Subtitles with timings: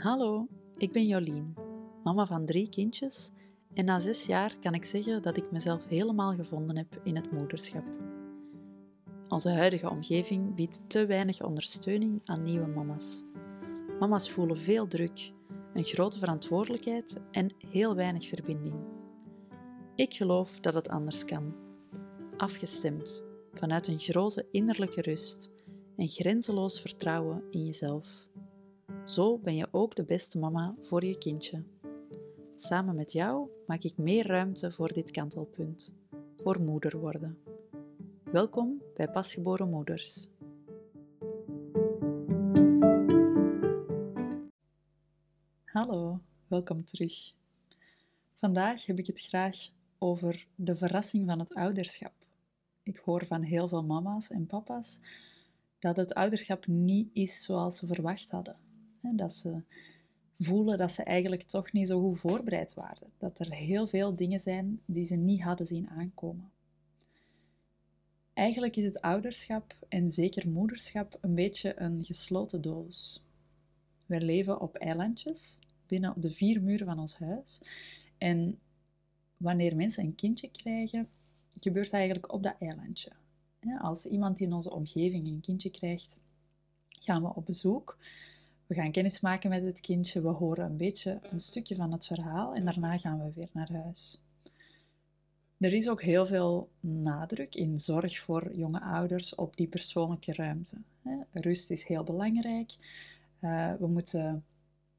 [0.00, 1.54] Hallo, ik ben Jolien,
[2.04, 3.30] mama van drie kindjes
[3.74, 7.32] en na zes jaar kan ik zeggen dat ik mezelf helemaal gevonden heb in het
[7.32, 7.84] moederschap.
[9.28, 13.24] Onze huidige omgeving biedt te weinig ondersteuning aan nieuwe mama's.
[13.98, 15.32] Mama's voelen veel druk,
[15.74, 18.76] een grote verantwoordelijkheid en heel weinig verbinding.
[19.94, 21.54] Ik geloof dat het anders kan.
[22.36, 25.50] Afgestemd, vanuit een grote innerlijke rust
[25.96, 28.28] en grenzeloos vertrouwen in jezelf.
[29.10, 31.62] Zo ben je ook de beste mama voor je kindje.
[32.56, 35.94] Samen met jou maak ik meer ruimte voor dit kantelpunt,
[36.36, 37.38] voor moeder worden.
[38.24, 40.28] Welkom bij Pasgeboren Moeders.
[45.64, 47.32] Hallo, welkom terug.
[48.34, 49.56] Vandaag heb ik het graag
[49.98, 52.14] over de verrassing van het ouderschap.
[52.82, 55.00] Ik hoor van heel veel mama's en papa's
[55.78, 58.69] dat het ouderschap niet is zoals ze verwacht hadden.
[59.00, 59.62] Dat ze
[60.38, 63.08] voelen dat ze eigenlijk toch niet zo goed voorbereid waren.
[63.18, 66.50] Dat er heel veel dingen zijn die ze niet hadden zien aankomen.
[68.32, 73.24] Eigenlijk is het ouderschap en zeker moederschap een beetje een gesloten doos.
[74.06, 77.60] We leven op eilandjes binnen de vier muren van ons huis.
[78.18, 78.58] En
[79.36, 81.08] wanneer mensen een kindje krijgen,
[81.60, 83.10] gebeurt dat eigenlijk op dat eilandje.
[83.78, 86.18] Als iemand in onze omgeving een kindje krijgt,
[86.88, 87.98] gaan we op bezoek.
[88.70, 92.06] We gaan kennis maken met het kindje, we horen een beetje een stukje van het
[92.06, 94.20] verhaal en daarna gaan we weer naar huis.
[95.58, 100.76] Er is ook heel veel nadruk in zorg voor jonge ouders op die persoonlijke ruimte.
[101.30, 102.72] Rust is heel belangrijk.
[103.40, 104.44] Eh, we moeten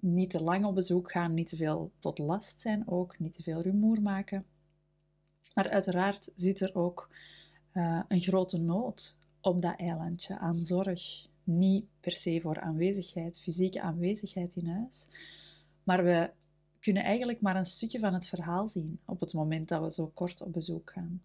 [0.00, 3.42] niet te lang op bezoek gaan, niet te veel tot last zijn ook, niet te
[3.42, 4.44] veel rumoer maken.
[5.54, 7.10] Maar uiteraard zit er ook
[7.72, 11.30] uh, een grote nood op dat eilandje aan zorg.
[11.44, 15.08] Niet per se voor aanwezigheid, fysieke aanwezigheid in huis,
[15.82, 16.30] maar we
[16.80, 20.06] kunnen eigenlijk maar een stukje van het verhaal zien op het moment dat we zo
[20.06, 21.22] kort op bezoek gaan.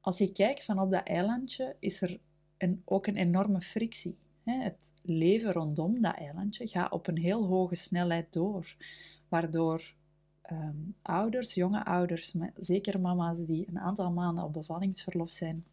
[0.00, 2.18] Als je kijkt van op dat eilandje, is er
[2.84, 4.16] ook een enorme frictie.
[4.44, 8.76] Het leven rondom dat eilandje gaat op een heel hoge snelheid door,
[9.28, 9.94] waardoor
[10.46, 15.64] Ehm, ouders, jonge ouders, zeker mama's die een aantal maanden op bevallingsverlof zijn,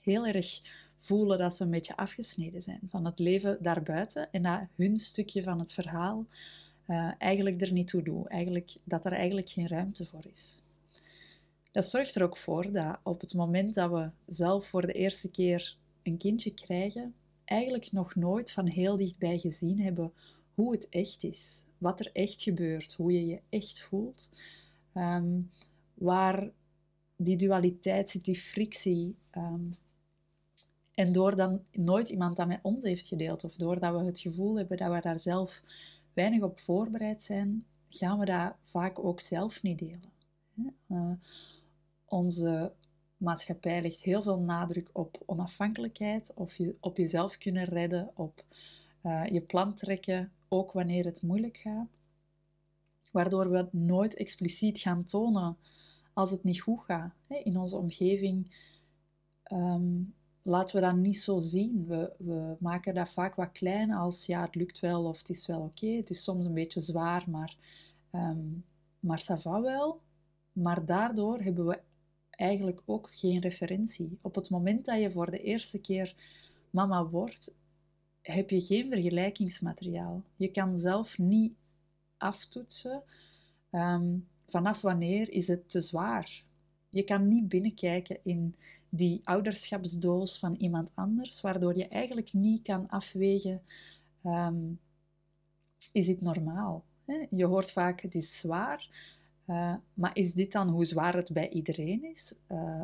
[0.00, 0.60] heel erg
[0.98, 5.42] voelen dat ze een beetje afgesneden zijn van het leven daarbuiten en dat hun stukje
[5.42, 6.26] van het verhaal
[6.88, 8.26] uh, eigenlijk er niet toe doet.
[8.26, 10.60] Eigenlijk, dat er eigenlijk geen ruimte voor is.
[11.72, 15.30] Dat zorgt er ook voor dat op het moment dat we zelf voor de eerste
[15.30, 17.14] keer een kindje krijgen,
[17.44, 20.12] eigenlijk nog nooit van heel dichtbij gezien hebben
[20.54, 24.32] hoe het echt is wat er echt gebeurt, hoe je je echt voelt,
[24.92, 25.40] ehm,
[25.94, 26.50] waar
[27.16, 29.14] die dualiteit zit, die frictie.
[29.30, 29.64] Ehm,
[30.96, 34.56] en door dan nooit iemand dat met ons heeft gedeeld, of doordat we het gevoel
[34.56, 35.62] hebben dat we daar zelf
[36.12, 40.12] weinig op voorbereid zijn, gaan we dat vaak ook zelf niet delen.
[40.88, 41.12] Uh,
[42.04, 42.72] onze
[43.16, 48.44] maatschappij legt heel veel nadruk op onafhankelijkheid, of je, op jezelf kunnen redden, op
[49.02, 51.88] uh, je plan trekken, ook wanneer het moeilijk gaat.
[53.10, 55.56] Waardoor we nooit expliciet gaan tonen
[56.12, 57.14] als het niet goed gaat.
[57.28, 58.56] In onze omgeving
[59.52, 60.14] um,
[60.46, 61.86] laten we dat niet zo zien.
[61.86, 65.46] We, we, maken dat vaak wat klein als ja, het lukt wel of het is
[65.46, 65.86] wel oké.
[65.86, 67.56] Het is soms een beetje zwaar, maar,
[68.12, 68.64] um,
[69.00, 70.00] maar ça wel.
[70.52, 71.80] Maar daardoor hebben we
[72.30, 74.18] eigenlijk ook geen referentie.
[74.20, 76.14] Op het moment dat je voor de eerste keer
[76.70, 77.54] mama wordt,
[78.22, 80.22] heb je geen vergelijkingsmateriaal.
[80.36, 81.54] Je kan zelf niet
[82.16, 83.02] aftoetsen
[83.70, 86.44] ehm, vanaf wanneer is het te zwaar.
[86.88, 88.54] Je kan niet binnenkijken in
[88.88, 93.62] die ouderschapsdoos van iemand anders, waardoor je eigenlijk niet kan afwegen,
[94.24, 94.80] um,
[95.92, 96.84] is dit normaal?
[97.30, 98.88] Je hoort vaak, het is zwaar,
[99.46, 102.34] uh, maar is dit dan hoe zwaar het bij iedereen is?
[102.52, 102.82] Uh,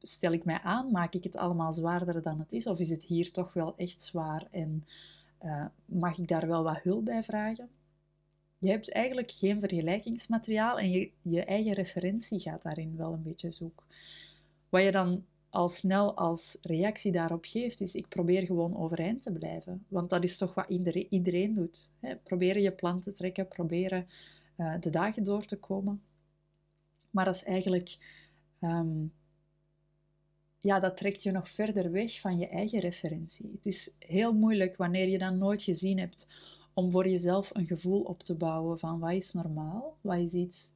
[0.00, 2.66] stel ik mij aan, maak ik het allemaal zwaarder dan het is?
[2.66, 4.84] Of is het hier toch wel echt zwaar en
[5.44, 7.68] uh, mag ik daar wel wat hulp bij vragen?
[8.58, 13.50] Je hebt eigenlijk geen vergelijkingsmateriaal en je, je eigen referentie gaat daarin wel een beetje
[13.50, 13.86] zoek.
[14.74, 19.32] Wat je dan al snel als reactie daarop geeft, is ik probeer gewoon overeind te
[19.32, 19.84] blijven.
[19.88, 20.68] Want dat is toch wat
[21.10, 21.90] iedereen, doet.
[22.00, 22.16] Hè?
[22.16, 24.06] Proberen je plan te trekken, proberen
[24.56, 26.02] uh, de dagen door te komen.
[27.10, 27.96] Maar dat is eigenlijk
[28.60, 29.12] um,
[30.58, 33.50] ja, dat trekt je nog verder weg van je eigen referentie.
[33.56, 36.28] Het is heel moeilijk wanneer je dat nooit gezien hebt
[36.72, 40.73] om voor jezelf een gevoel op te bouwen van wat is normaal, wat is iets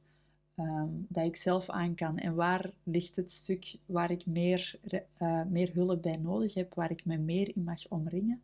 [0.59, 4.79] um, dat ik zelf aan kan en waar ligt het stuk waar ik meer,
[5.19, 8.41] uh, meer hulp bij nodig heb, waar ik me meer in mag omringen.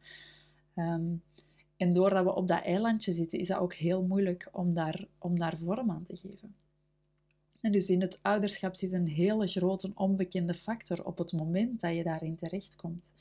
[0.75, 1.21] Um,
[1.77, 5.39] En doordat we op dat eilandje zitten, is dat ook heel moeilijk om daar, om
[5.39, 6.55] daar vorm aan te geven.
[7.61, 11.95] En dus in het ouderschap zit een hele grote onbekende factor op het moment dat
[11.95, 13.13] je daarin terechtkomt.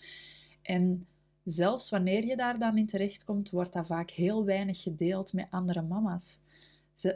[0.63, 1.07] En
[1.45, 5.83] zelfs wanneer je daar dan in terechtkomt, wordt dat vaak heel weinig gedeeld met andere
[5.83, 6.41] mama's.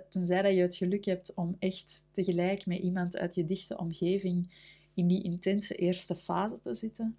[0.09, 4.51] Tenzij dat je het geluk hebt om echt tegelijk met iemand uit je dichte omgeving
[4.95, 7.17] in die intense eerste fase te zitten.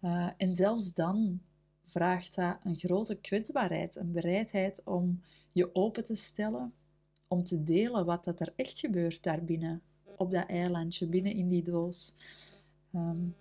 [0.00, 1.40] Uh, en zelfs dan
[1.84, 5.22] vraagt dat een grote kwetsbaarheid, een bereidheid om
[5.52, 6.72] je open te stellen,
[7.28, 9.82] om te delen wat dat er echt gebeurt daarbinnen,
[10.16, 12.14] op dat eilandje, binnen in die doos.
[12.94, 13.34] Um,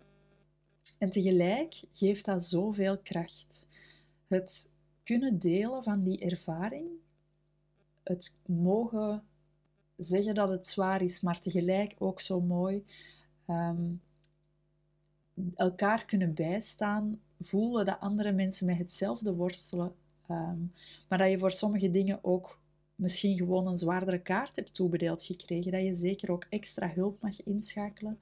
[0.98, 3.68] en tegelijk geeft dat zoveel kracht.
[4.28, 4.72] Het
[5.04, 6.88] kunnen delen van die ervaring,
[8.08, 9.24] het mogen
[9.98, 12.86] zeggen dat het zwaar is, maar tegelijk ook zo mooi.
[13.46, 13.94] Ehm,
[15.56, 19.96] elkaar kunnen bijstaan, voelen dat andere mensen met hetzelfde worstelen,
[20.28, 20.60] ehm,
[21.10, 22.60] maar dat je voor sommige dingen ook
[22.96, 27.44] misschien gewoon een zwaardere kaart hebt toebedeeld gekregen, dat je zeker ook extra hulp mag
[27.44, 28.20] inschakelen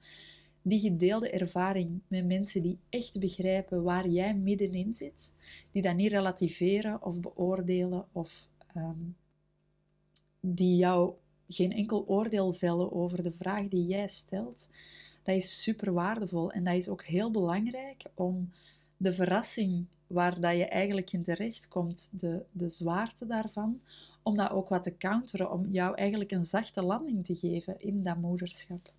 [0.68, 5.34] die gedeelde ervaring met mensen die echt begrijpen waar jij middenin zit,
[5.72, 9.00] die dat niet relativeren of beoordelen of ehm,
[10.54, 11.14] die jou
[11.48, 14.68] geen enkel oordeel vellen over de vraag die jij stelt,
[15.22, 16.52] dat is super waardevol.
[16.52, 18.52] En dat is ook heel belangrijk om
[18.96, 23.80] de verrassing waar dat je eigenlijk in terecht komt, de, de zwaarte daarvan,
[24.22, 28.02] om dat ook wat te counteren, om jou eigenlijk een zachte landing te geven in
[28.02, 28.92] dat moederschap.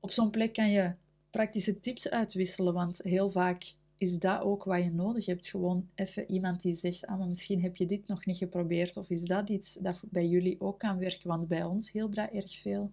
[0.00, 0.94] Op zo'n plek kan je
[1.30, 5.46] praktische tips uitwisselen, want heel vaak is dat ook wat je nodig hebt.
[5.46, 9.10] Gewoon even iemand die zegt, ah, maar misschien heb je dit nog niet geprobeerd, of
[9.10, 12.90] is dat iets dat bij jullie ook kan werken, want bij ons dat erg veel.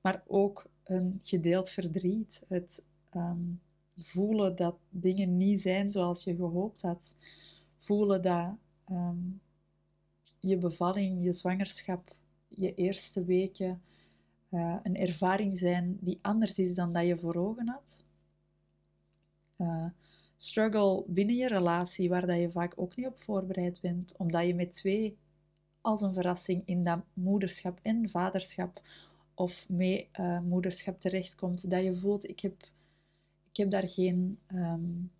[0.00, 3.42] Maar ook een gedeeld verdriet, het ehm,
[3.96, 7.14] voelen dat dingen niet zijn zoals je gehoopt had,
[7.78, 9.18] voelen dat ehm,
[10.40, 12.16] je bevalling, je zwangerschap,
[12.48, 13.82] je eerste weken
[14.50, 18.04] uh, een ervaring zijn die anders is dan dat je voor ogen had.
[19.58, 19.86] Uh,
[20.44, 24.54] struggle binnen je relatie, waar dat je vaak ook niet op voorbereid bent, omdat je
[24.54, 25.18] met twee
[25.80, 28.82] als een verrassing in dat moederschap en vaderschap
[29.34, 32.62] of mee uh, moederschap terechtkomt, dat je voelt, ik heb,
[33.50, 34.38] ik heb daar geen...
[34.54, 35.12] Um,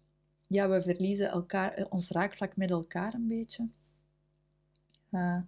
[0.47, 3.69] ja, we verliezen elkaar, ons raakvlak met elkaar een beetje.
[5.11, 5.41] Uh,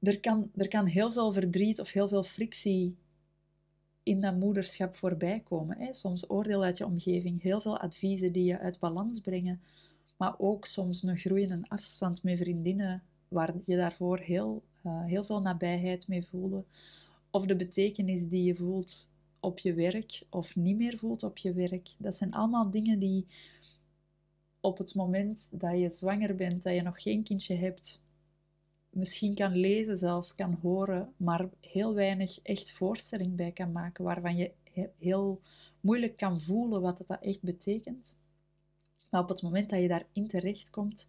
[0.00, 2.96] er kan, er kan heel veel verdriet of heel veel frictie
[4.06, 5.78] in dat moederschap voorbij komen.
[5.78, 5.92] Hè.
[5.92, 9.60] Soms oordeel uit je omgeving, heel veel adviezen die je uit balans brengen,
[10.16, 15.40] maar ook soms een groeiende afstand met vriendinnen waar je daarvoor heel, uh, heel veel
[15.40, 16.64] nabijheid mee voelde.
[17.30, 21.52] Of de betekenis die je voelt op je werk of niet meer voelt op je
[21.52, 21.94] werk.
[21.98, 23.26] Dat zijn allemaal dingen die
[24.60, 28.05] op het moment dat je zwanger bent, dat je nog geen kindje hebt,
[28.96, 34.36] misschien kan lezen, zelfs kan horen, maar heel weinig echt voorstelling bij kan maken, waarvan
[34.36, 34.52] je
[34.98, 35.40] heel
[35.80, 38.16] moeilijk kan voelen wat het dat echt betekent.
[39.10, 41.08] Maar op het moment dat je daarin terechtkomt,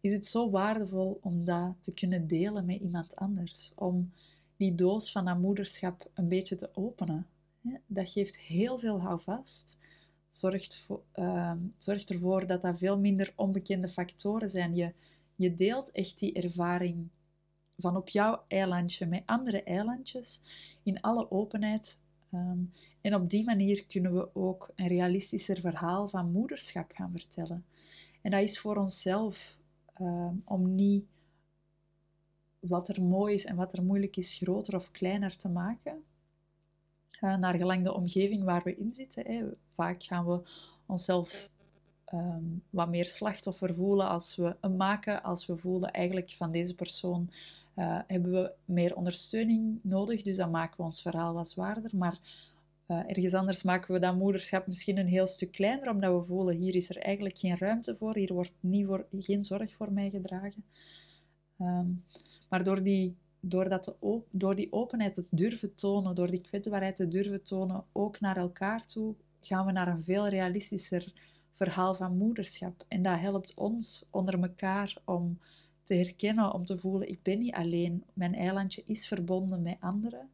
[0.00, 3.72] is het zo waardevol om dat te kunnen delen met iemand anders.
[3.76, 4.12] Om
[4.56, 7.26] die doos van dat moederschap een beetje te openen.
[7.86, 9.78] Dat geeft heel veel houvast.
[10.28, 14.74] Zorgt, voor, uh, zorgt ervoor dat dat veel minder onbekende factoren zijn.
[14.74, 14.92] Je
[15.40, 17.08] je deelt echt die ervaring
[17.76, 20.40] van op jouw eilandje met andere eilandjes
[20.82, 22.00] in alle openheid.
[22.30, 22.58] Ehm,
[23.00, 27.64] en op die manier kunnen we ook een realistischer verhaal van moederschap gaan vertellen.
[28.20, 29.58] En dat is voor onszelf
[30.00, 31.04] um, om niet
[32.58, 36.04] wat er mooi is en wat er moeilijk is groter of kleiner te maken.
[37.20, 39.26] Uh, naar gelang de omgeving waar we in zitten.
[39.26, 39.44] Hè.
[39.68, 40.42] Vaak gaan we
[40.86, 41.50] onszelf
[42.10, 46.74] Ehm, wat meer slachtoffer voelen als we hem maken, als we voelen eigenlijk van deze
[46.74, 47.30] persoon
[47.76, 51.90] uh, hebben we meer ondersteuning nodig, dus dan maken we ons verhaal wat zwaarder.
[51.96, 52.18] Maar
[52.86, 56.56] uh, ergens anders maken we dat moederschap misschien een heel stuk kleiner, omdat we voelen
[56.56, 60.10] hier is er eigenlijk geen ruimte voor, hier wordt niet voor, geen zorg voor mij
[60.10, 60.64] gedragen.
[61.58, 62.04] Um,
[62.48, 63.96] maar door die, door, dat
[64.30, 68.86] door die openheid te durven tonen, door die kwetsbaarheid te durven tonen, ook naar elkaar
[68.86, 71.12] toe, gaan we naar een veel realistischer
[71.52, 72.84] verhaal van moederschap.
[72.88, 75.38] En dat helpt ons onder elkaar om
[75.82, 78.04] te herkennen, om te voelen, ik ben niet alleen.
[78.12, 80.30] Mijn eilandje is verbonden met anderen.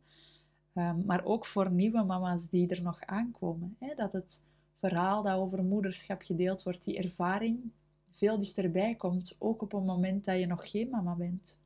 [0.75, 3.77] Um, maar ook voor nieuwe mama's die er nog aankomen.
[3.79, 3.95] Hè?
[3.95, 4.43] Dat het
[4.75, 7.71] verhaal dat over moederschap gedeeld wordt, die ervaring
[8.05, 9.37] veel dichterbij komt.
[9.39, 11.59] Ook op een moment dat je nog geen mama bent.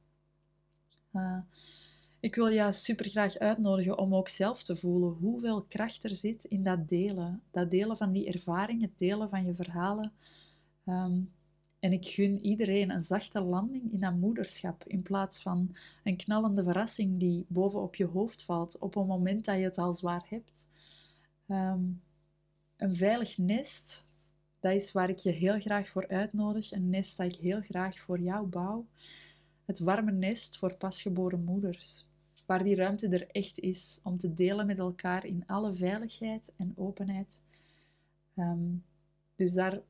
[1.13, 1.39] Uh,
[2.21, 6.45] ik wil je super graag uitnodigen om ook zelf te voelen hoeveel kracht er zit
[6.45, 7.43] in dat delen.
[7.51, 10.13] Dat delen van die ervaring, het delen van je verhalen.
[10.85, 11.21] Ehm,
[11.81, 16.63] en ik gun iedereen een zachte landing in dat moederschap, in plaats van een knallende
[16.63, 20.69] verrassing die bovenop je hoofd valt op een moment dat je het al zwaar hebt.
[21.47, 21.83] Ehm,
[22.77, 24.09] een veilig nest,
[24.61, 26.73] dat is waar ik je heel graag voor uitnodig.
[26.73, 28.87] Een nest dat ik heel graag voor jou bouw.
[29.65, 32.07] Het warme nest voor pasgeboren moeders,
[32.51, 36.73] waar die ruimte er echt is om te delen met elkaar in alle veiligheid en
[36.77, 37.41] openheid.
[38.35, 38.75] Ehm,
[39.35, 39.81] dus daar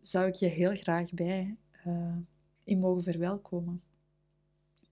[0.00, 2.16] zou ik je heel graag bij uh,
[2.64, 3.82] in mogen verwelkomen.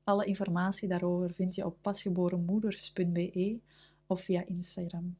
[0.04, 3.60] Alle informatie daarover vind je op pasgeborenmoeders.be
[4.06, 5.16] of via Instagram.